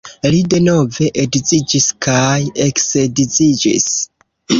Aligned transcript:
Li 0.33 0.37
denove 0.51 1.09
edziĝis 1.23 1.87
kaj 2.05 2.39
eksedziĝis. 2.65 3.87